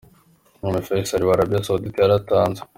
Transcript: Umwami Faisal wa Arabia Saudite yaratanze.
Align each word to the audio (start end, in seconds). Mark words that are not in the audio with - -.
Umwami 0.61 0.85
Faisal 0.87 1.21
wa 1.27 1.33
Arabia 1.35 1.65
Saudite 1.67 1.99
yaratanze. 2.01 2.61